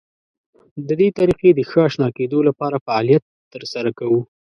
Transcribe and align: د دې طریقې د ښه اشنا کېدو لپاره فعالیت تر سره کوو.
د 0.87 0.89
دې 0.99 1.09
طریقې 1.17 1.49
د 1.53 1.59
ښه 1.69 1.79
اشنا 1.87 2.07
کېدو 2.17 2.39
لپاره 2.47 2.83
فعالیت 2.85 3.23
تر 3.53 3.63
سره 3.73 3.89
کوو. 3.99 4.21